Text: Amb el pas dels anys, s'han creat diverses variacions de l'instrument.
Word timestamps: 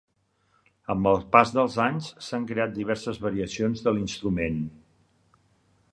Amb 0.93 1.09
el 1.09 1.19
pas 1.35 1.51
dels 1.57 1.77
anys, 1.85 2.09
s'han 2.29 2.49
creat 2.53 2.73
diverses 2.79 3.21
variacions 3.29 3.87
de 3.89 3.97
l'instrument. 3.99 4.59